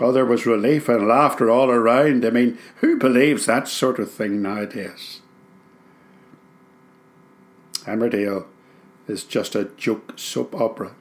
Oh, 0.00 0.10
there 0.10 0.26
was 0.26 0.44
relief 0.44 0.88
and 0.88 1.06
laughter 1.06 1.48
all 1.48 1.70
around. 1.70 2.24
I 2.24 2.30
mean, 2.30 2.58
who 2.78 2.98
believes 2.98 3.46
that 3.46 3.68
sort 3.68 4.00
of 4.00 4.10
thing 4.10 4.42
nowadays? 4.42 5.20
Emmerdale 7.84 8.46
is 9.06 9.22
just 9.22 9.54
a 9.54 9.66
joke 9.76 10.14
soap 10.16 10.52
opera, 10.56 10.96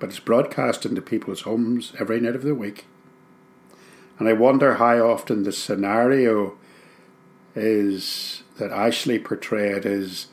but 0.00 0.08
it's 0.08 0.18
broadcast 0.18 0.84
into 0.84 1.00
people's 1.00 1.42
homes 1.42 1.92
every 2.00 2.20
night 2.20 2.34
of 2.34 2.42
the 2.42 2.54
week. 2.54 2.86
And 4.18 4.28
I 4.28 4.32
wonder 4.32 4.74
how 4.74 5.08
often 5.08 5.44
the 5.44 5.52
scenario 5.52 6.58
is 7.54 8.42
that 8.58 8.72
Ashley 8.72 9.18
portrayed 9.18 9.86
is, 9.86 10.26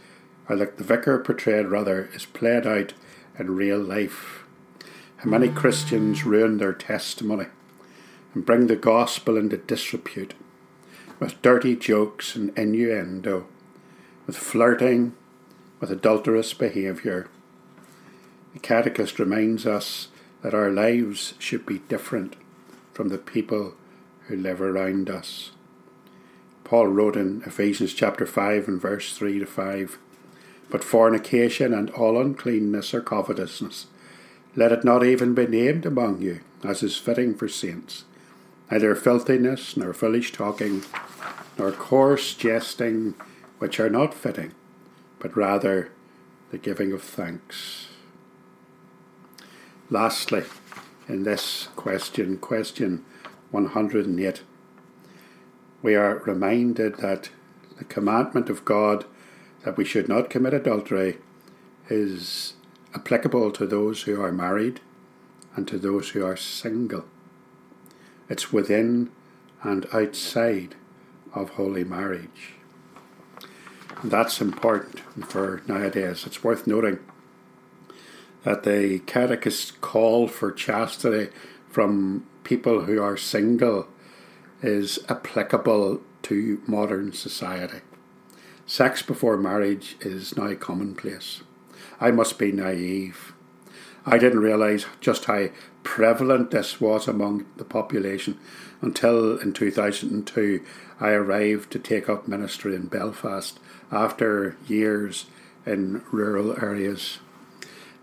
or 0.49 0.55
like 0.55 0.77
the 0.77 0.83
vicar 0.83 1.19
portrayed 1.19 1.67
rather, 1.67 2.09
is 2.15 2.25
played 2.25 2.65
out 2.65 2.93
in 3.37 3.55
real 3.55 3.79
life. 3.79 4.43
How 5.17 5.29
many 5.29 5.49
Christians 5.49 6.25
ruin 6.25 6.57
their 6.57 6.73
testimony 6.73 7.45
and 8.33 8.45
bring 8.45 8.67
the 8.67 8.75
gospel 8.75 9.37
into 9.37 9.57
disrepute 9.57 10.33
with 11.19 11.41
dirty 11.41 11.75
jokes 11.75 12.35
and 12.35 12.55
innuendo, 12.57 13.47
with 14.25 14.37
flirting, 14.37 15.13
with 15.79 15.91
adulterous 15.91 16.53
behaviour. 16.53 17.29
The 18.57 18.61
Catechist 18.61 19.19
reminds 19.19 19.67
us 19.67 20.07
that 20.41 20.55
our 20.55 20.71
lives 20.71 21.35
should 21.37 21.63
be 21.63 21.77
different 21.77 22.35
from 22.91 23.09
the 23.09 23.19
people 23.19 23.75
who 24.21 24.35
live 24.35 24.59
around 24.59 25.11
us. 25.11 25.51
Paul 26.63 26.87
wrote 26.87 27.15
in 27.15 27.43
Ephesians 27.45 27.93
chapter 27.93 28.25
5 28.25 28.67
and 28.67 28.81
verse 28.81 29.15
3 29.15 29.37
to 29.37 29.45
5 29.45 29.99
But 30.71 30.83
fornication 30.83 31.71
and 31.71 31.91
all 31.91 32.19
uncleanness 32.19 32.95
or 32.95 33.01
covetousness, 33.01 33.85
let 34.55 34.71
it 34.71 34.83
not 34.83 35.05
even 35.05 35.35
be 35.35 35.45
named 35.45 35.85
among 35.85 36.23
you, 36.23 36.39
as 36.63 36.81
is 36.81 36.97
fitting 36.97 37.35
for 37.35 37.47
saints, 37.47 38.05
neither 38.71 38.95
filthiness, 38.95 39.77
nor 39.77 39.93
foolish 39.93 40.31
talking, 40.31 40.81
nor 41.59 41.71
coarse 41.71 42.33
jesting, 42.33 43.13
which 43.59 43.79
are 43.79 43.91
not 43.91 44.15
fitting, 44.15 44.53
but 45.19 45.37
rather 45.37 45.91
the 46.49 46.57
giving 46.57 46.91
of 46.91 47.03
thanks. 47.03 47.89
Lastly, 49.89 50.43
in 51.07 51.23
this 51.23 51.69
question, 51.77 52.37
question 52.39 53.05
108, 53.51 54.41
we 55.81 55.95
are 55.95 56.17
reminded 56.25 56.97
that 56.97 57.29
the 57.77 57.85
commandment 57.85 58.49
of 58.49 58.65
God 58.65 59.05
that 59.63 59.77
we 59.77 59.85
should 59.85 60.09
not 60.09 60.29
commit 60.29 60.53
adultery 60.53 61.19
is 61.89 62.55
applicable 62.93 63.51
to 63.51 63.65
those 63.65 64.01
who 64.01 64.21
are 64.21 64.31
married 64.33 64.81
and 65.55 65.65
to 65.69 65.77
those 65.77 66.09
who 66.09 66.25
are 66.25 66.35
single. 66.35 67.05
It's 68.27 68.51
within 68.51 69.09
and 69.63 69.87
outside 69.93 70.75
of 71.33 71.51
holy 71.51 71.85
marriage. 71.85 72.55
And 74.01 74.11
that's 74.11 74.41
important 74.41 74.99
for 75.25 75.61
nowadays. 75.65 76.25
It's 76.25 76.43
worth 76.43 76.67
noting 76.67 76.99
that 78.47 78.63
the 78.63 78.99
catechist 78.99 79.81
call 79.81 80.25
for 80.25 80.53
chastity 80.53 81.29
from 81.69 82.25
people 82.45 82.83
who 82.83 83.01
are 83.01 83.17
single 83.17 83.89
is 84.61 84.99
applicable 85.09 85.99
to 86.21 86.61
modern 86.65 87.11
society. 87.11 87.81
Sex 88.65 89.01
before 89.01 89.35
marriage 89.35 89.97
is 89.99 90.37
now 90.37 90.53
commonplace. 90.53 91.41
I 91.99 92.11
must 92.11 92.39
be 92.39 92.53
naive. 92.53 93.33
I 94.05 94.17
didn't 94.17 94.39
realise 94.39 94.85
just 95.01 95.25
how 95.25 95.49
prevalent 95.83 96.51
this 96.51 96.79
was 96.79 97.05
among 97.05 97.47
the 97.57 97.65
population 97.65 98.39
until 98.79 99.37
in 99.39 99.51
2002 99.51 100.63
I 101.01 101.09
arrived 101.09 101.69
to 101.71 101.79
take 101.79 102.07
up 102.07 102.29
ministry 102.29 102.75
in 102.75 102.87
Belfast 102.87 103.59
after 103.91 104.55
years 104.69 105.25
in 105.65 106.01
rural 106.13 106.57
areas. 106.63 107.19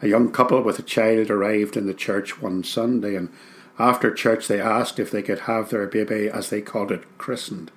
A 0.05 0.09
young 0.09 0.33
couple 0.33 0.61
with 0.61 0.79
a 0.79 0.83
child 0.83 1.31
arrived 1.31 1.79
in 1.79 1.87
the 1.87 1.95
church 1.95 2.43
one 2.43 2.63
Sunday, 2.63 3.17
and 3.17 3.31
after 3.79 4.13
church 4.13 4.49
they 4.49 4.61
asked 4.61 4.99
if 4.99 5.11
they 5.11 5.23
could 5.23 5.39
have 5.41 5.71
their 5.71 5.87
baby, 5.87 6.29
as 6.29 6.51
they 6.51 6.61
called 6.61 6.93
it, 6.93 7.05
christened. 7.17 7.71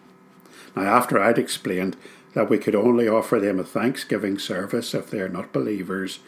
Now, 0.76 0.82
after 0.82 1.18
I'd 1.18 1.38
explained 1.38 1.96
that 2.34 2.50
we 2.50 2.58
could 2.58 2.76
only 2.76 3.08
offer 3.08 3.40
them 3.40 3.62
a 3.62 3.64
Thanksgiving 3.64 4.38
service 4.40 4.94
if 4.94 5.10
they 5.10 5.22
are 5.22 5.30
not 5.30 5.54
believers, 5.54 6.20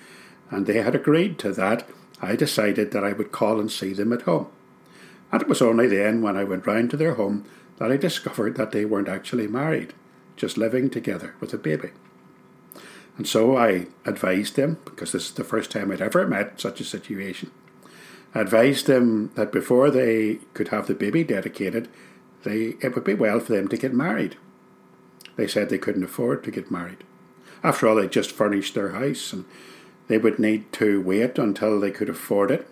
and 0.49 0.67
they 0.67 0.81
had 0.81 0.95
agreed 0.95 1.37
to 1.39 1.51
that, 1.51 1.85
I 2.21 2.37
decided 2.37 2.91
that 2.91 3.03
I 3.03 3.11
would 3.11 3.33
call 3.33 3.59
and 3.59 3.69
see 3.69 3.91
them 3.91 4.13
at 4.13 4.21
home. 4.21 4.47
And 5.33 5.41
it 5.41 5.49
was 5.49 5.61
only 5.61 5.87
then, 5.87 6.21
when 6.21 6.37
I 6.37 6.45
went 6.45 6.65
round 6.65 6.91
to 6.91 6.97
their 6.97 7.15
home, 7.15 7.43
that 7.77 7.91
I 7.91 7.97
discovered 7.97 8.55
that 8.55 8.71
they 8.71 8.85
weren't 8.85 9.09
actually 9.09 9.47
married, 9.47 9.93
just 10.37 10.57
living 10.57 10.89
together 10.89 11.35
with 11.41 11.53
a 11.53 11.57
baby. 11.57 11.89
And 13.19 13.27
so 13.27 13.57
I 13.57 13.87
advised 14.05 14.55
them, 14.55 14.77
because 14.85 15.11
this 15.11 15.25
is 15.25 15.33
the 15.33 15.43
first 15.43 15.71
time 15.71 15.91
I'd 15.91 15.99
ever 15.99 16.25
met 16.25 16.61
such 16.61 16.79
a 16.79 16.85
situation, 16.85 17.51
I 18.33 18.39
advised 18.39 18.87
them 18.87 19.31
that 19.35 19.51
before 19.51 19.91
they 19.91 20.35
could 20.53 20.69
have 20.69 20.87
the 20.87 20.93
baby 20.93 21.25
dedicated, 21.25 21.89
they, 22.43 22.75
it 22.79 22.95
would 22.95 23.03
be 23.03 23.15
well 23.15 23.41
for 23.41 23.51
them 23.51 23.67
to 23.67 23.77
get 23.77 23.93
married. 23.93 24.37
They 25.35 25.47
said 25.47 25.67
they 25.67 25.77
couldn't 25.77 26.05
afford 26.05 26.45
to 26.45 26.51
get 26.51 26.71
married. 26.71 27.03
After 27.61 27.89
all, 27.89 27.95
they'd 27.95 28.09
just 28.09 28.31
furnished 28.31 28.73
their 28.73 28.91
house 28.91 29.33
and 29.33 29.43
they 30.07 30.17
would 30.17 30.39
need 30.39 30.71
to 30.73 31.01
wait 31.01 31.37
until 31.37 31.77
they 31.77 31.91
could 31.91 32.07
afford 32.07 32.51
it. 32.51 32.69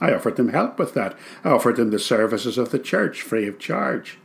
I 0.00 0.12
offered 0.12 0.34
them 0.34 0.48
help 0.48 0.76
with 0.76 0.94
that. 0.94 1.16
I 1.44 1.50
offered 1.50 1.76
them 1.76 1.92
the 1.92 2.00
services 2.00 2.58
of 2.58 2.70
the 2.70 2.80
church 2.80 3.22
free 3.22 3.46
of 3.46 3.60
charge. 3.60 4.18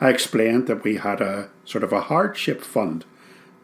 I 0.00 0.10
explained 0.10 0.68
that 0.68 0.84
we 0.84 0.98
had 0.98 1.20
a 1.20 1.50
sort 1.64 1.82
of 1.82 1.92
a 1.92 2.02
hardship 2.02 2.60
fund 2.60 3.04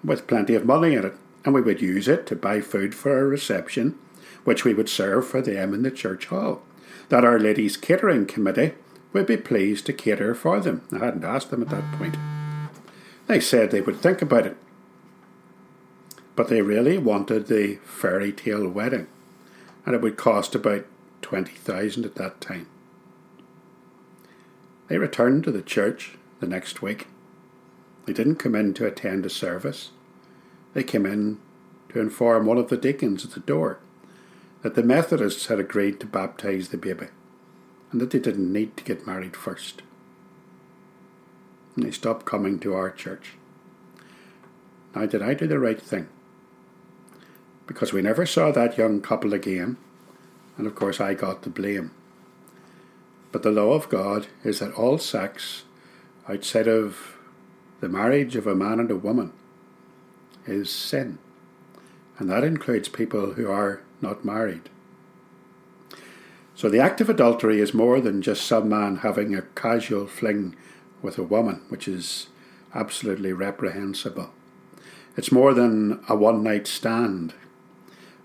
with 0.02 0.26
plenty 0.26 0.56
of 0.56 0.66
money 0.66 0.96
in 0.96 1.04
it 1.04 1.14
and 1.44 1.54
we 1.54 1.61
would 1.61 1.83
use 1.83 2.09
it 2.09 2.26
to 2.26 2.37
buy 2.37 2.61
food 2.61 2.94
for 2.94 3.18
a 3.18 3.24
reception, 3.24 3.98
which 4.44 4.64
we 4.64 4.74
would 4.74 4.88
serve 4.88 5.26
for 5.26 5.42
them 5.42 5.74
in 5.74 5.83
the 5.83 5.90
church 5.90 6.26
hall. 6.26 6.62
That 7.09 7.24
Our 7.24 7.38
Lady's 7.38 7.76
Catering 7.76 8.26
Committee 8.26 8.74
would 9.12 9.26
be 9.26 9.37
pleased 9.37 9.87
to 9.87 9.92
cater 9.92 10.35
for 10.35 10.61
them. 10.61 10.83
I 10.92 10.98
hadn't 10.98 11.24
asked 11.24 11.50
them 11.50 11.62
at 11.62 11.70
that 11.70 11.98
point. 11.98 12.16
They 13.26 13.40
said 13.40 13.70
they 13.70 13.80
would 13.80 14.00
think 14.00 14.22
about 14.22 14.46
it. 14.46 14.57
But 16.37 16.48
they 16.48 16.62
really 16.62 16.98
wanted 16.98 17.46
the 17.46 17.76
fairy 17.85 18.33
tale 18.33 18.68
wedding, 18.68 19.07
and 19.87 19.94
it 19.94 20.00
would 20.00 20.16
cost 20.16 20.54
about 20.54 20.85
20,000 21.22 22.04
at 22.04 22.16
that 22.16 22.40
time. 22.40 22.66
They 24.88 24.98
returned 24.98 25.44
to 25.44 25.52
the 25.52 25.62
church 25.62 26.18
the 26.40 26.46
next 26.46 26.83
week. 26.83 27.07
They 28.04 28.12
didn't 28.12 28.37
come 28.37 28.54
in 28.54 28.74
to 28.74 28.87
attend 28.87 29.24
a 29.24 29.30
service. 29.30 29.90
They 30.74 30.82
came 30.82 31.06
in 31.06 31.38
to 31.90 32.00
inform 32.00 32.44
one 32.44 32.58
of 32.58 32.68
the 32.68 32.76
deacons 32.76 33.24
at 33.24 33.30
the 33.30 33.40
door 33.40 33.78
that 34.62 34.74
the 34.74 34.82
Methodists 34.82 35.46
had 35.46 35.60
agreed 35.60 36.00
to 36.00 36.06
baptize 36.06 36.68
the 36.68 36.76
baby 36.76 37.06
and 37.92 38.00
that 38.00 38.10
they 38.10 38.18
didn't 38.18 38.52
need 38.52 38.76
to 38.76 38.84
get 38.84 39.06
married 39.06 39.37
first. 39.37 39.82
And 41.76 41.84
they 41.84 41.92
stopped 41.92 42.26
coming 42.26 42.58
to 42.60 42.74
our 42.74 42.90
church. 42.90 43.34
Now, 44.94 45.06
did 45.06 45.22
I 45.22 45.34
do 45.34 45.46
the 45.46 45.58
right 45.58 45.80
thing? 45.80 46.08
Because 47.66 47.92
we 47.92 48.02
never 48.02 48.26
saw 48.26 48.50
that 48.50 48.78
young 48.78 49.00
couple 49.00 49.32
again, 49.32 49.76
and 50.56 50.66
of 50.66 50.74
course 50.74 51.00
I 51.00 51.14
got 51.14 51.42
the 51.42 51.50
blame. 51.50 51.92
But 53.32 53.42
the 53.42 53.50
law 53.50 53.72
of 53.72 53.88
God 53.88 54.26
is 54.44 54.58
that 54.58 54.72
all 54.74 54.98
sex 54.98 55.64
outside 56.28 56.68
of 56.68 57.16
the 57.80 57.88
marriage 57.88 58.37
of 58.37 58.46
a 58.46 58.54
man 58.54 58.80
and 58.80 58.90
a 58.90 58.96
woman 58.96 59.32
is 60.46 60.70
sin, 60.70 61.18
and 62.18 62.30
that 62.30 62.44
includes 62.44 62.88
people 62.88 63.35
who 63.35 63.50
are 63.50 63.83
not 64.00 64.24
married. 64.24 64.68
So 66.54 66.68
the 66.68 66.80
act 66.80 67.00
of 67.00 67.11
adultery 67.11 67.61
is 67.61 67.74
more 67.74 68.00
than 68.00 68.22
just 68.22 68.46
some 68.46 68.68
man 68.68 68.96
having 68.96 69.35
a 69.35 69.42
casual 69.42 70.07
fling 70.07 70.54
with 71.02 71.18
a 71.18 71.22
woman, 71.22 71.62
which 71.68 71.88
is 71.88 72.28
absolutely 72.74 73.33
reprehensible. 73.33 74.30
It's 75.16 75.33
more 75.33 75.54
than 75.54 76.04
a 76.09 76.16
one 76.16 76.42
night 76.42 76.66
stand 76.66 77.35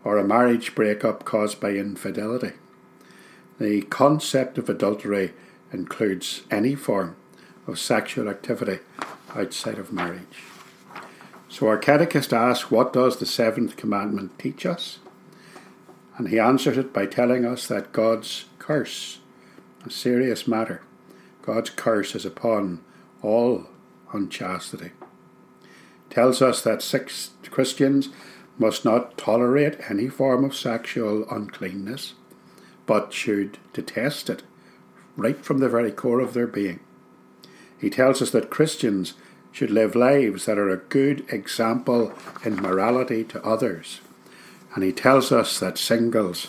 or 0.03 0.17
a 0.17 0.23
marriage 0.23 0.75
breakup 0.75 1.25
caused 1.25 1.59
by 1.59 1.71
infidelity. 1.71 2.53
The 3.59 3.81
concept 3.83 4.57
of 4.57 4.69
adultery 4.69 5.33
includes 5.73 6.43
any 6.49 6.75
form 6.75 7.15
of 7.67 7.79
sexual 7.79 8.29
activity 8.29 8.79
outside 9.35 9.77
of 9.77 9.91
marriage. 9.91 10.43
So 11.49 11.67
our 11.67 11.79
catechist 11.79 12.31
asks, 12.31 12.69
What 12.69 12.93
does 12.93 13.17
the 13.17 13.25
seventh 13.25 13.75
commandment 13.75 14.37
teach 14.37 14.65
us? 14.65 14.99
And 16.17 16.29
he 16.29 16.39
answers 16.39 16.77
it 16.77 16.93
by 16.93 17.07
telling 17.07 17.43
us 17.43 17.67
that 17.67 17.91
God's 17.91 18.45
curse, 18.59 19.19
a 19.85 19.89
serious 19.89 20.47
matter, 20.47 20.83
God's 21.41 21.71
curse 21.71 22.13
is 22.13 22.25
upon 22.25 22.81
all 23.23 23.65
unchastity. 24.13 24.91
Tells 26.09 26.41
us 26.41 26.61
that 26.61 26.81
six 26.83 27.31
Christians 27.49 28.09
must 28.59 28.85
not 28.85 29.17
tolerate 29.17 29.79
any 29.89 30.07
form 30.07 30.43
of 30.43 30.55
sexual 30.55 31.27
uncleanness, 31.31 32.13
but 32.85 33.13
should 33.13 33.57
detest 33.73 34.29
it 34.29 34.43
right 35.15 35.43
from 35.43 35.59
the 35.59 35.69
very 35.69 35.91
core 35.91 36.19
of 36.19 36.33
their 36.33 36.47
being. 36.47 36.79
He 37.79 37.89
tells 37.89 38.21
us 38.21 38.31
that 38.31 38.49
Christians 38.49 39.13
should 39.51 39.71
live 39.71 39.95
lives 39.95 40.45
that 40.45 40.57
are 40.57 40.69
a 40.69 40.77
good 40.77 41.25
example 41.29 42.13
in 42.43 42.55
morality 42.55 43.23
to 43.25 43.43
others. 43.43 44.01
And 44.75 44.83
he 44.83 44.91
tells 44.91 45.31
us 45.31 45.59
that 45.59 45.77
singles 45.77 46.47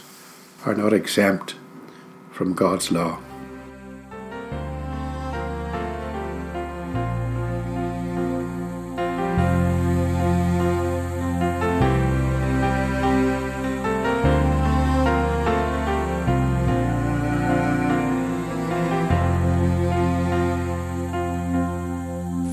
are 0.66 0.74
not 0.74 0.92
exempt 0.92 1.56
from 2.30 2.52
God's 2.54 2.92
law. 2.92 3.18